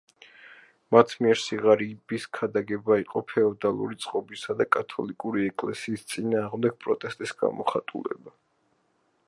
[0.93, 8.35] მათ მიერ სიღარიბის ქადაგება იყო ფეოდალური წყობისა და კათოლიკური ეკლესიის წინააღმდეგ პროტესტის გამოხატულება.